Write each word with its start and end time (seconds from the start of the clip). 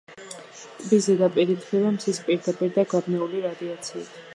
ტბის 0.77 1.09
ზედაპირი 1.09 1.57
თბება 1.67 1.93
მზის 1.99 2.23
პირდაპირი 2.31 2.77
და 2.81 2.91
გაბნეული 2.97 3.49
რადიაციით. 3.51 4.17